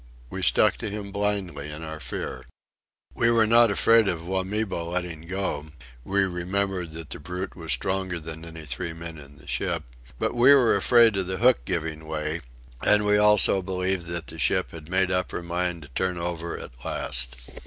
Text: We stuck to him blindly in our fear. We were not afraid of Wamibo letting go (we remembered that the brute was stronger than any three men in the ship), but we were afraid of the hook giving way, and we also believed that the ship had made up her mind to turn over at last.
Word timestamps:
We 0.31 0.41
stuck 0.41 0.77
to 0.77 0.89
him 0.89 1.11
blindly 1.11 1.69
in 1.69 1.83
our 1.83 1.99
fear. 1.99 2.47
We 3.13 3.29
were 3.29 3.45
not 3.45 3.69
afraid 3.69 4.07
of 4.07 4.23
Wamibo 4.25 4.89
letting 4.93 5.27
go 5.27 5.67
(we 6.03 6.23
remembered 6.25 6.93
that 6.93 7.11
the 7.11 7.19
brute 7.19 7.55
was 7.55 7.71
stronger 7.73 8.19
than 8.19 8.43
any 8.43 8.65
three 8.65 8.93
men 8.93 9.19
in 9.19 9.37
the 9.37 9.45
ship), 9.45 9.83
but 10.17 10.33
we 10.33 10.55
were 10.55 10.75
afraid 10.75 11.17
of 11.17 11.27
the 11.27 11.37
hook 11.37 11.65
giving 11.65 12.07
way, 12.07 12.41
and 12.83 13.05
we 13.05 13.19
also 13.19 13.61
believed 13.61 14.07
that 14.07 14.25
the 14.25 14.39
ship 14.39 14.71
had 14.71 14.89
made 14.89 15.11
up 15.11 15.31
her 15.31 15.43
mind 15.43 15.83
to 15.83 15.87
turn 15.89 16.17
over 16.17 16.57
at 16.57 16.83
last. 16.83 17.35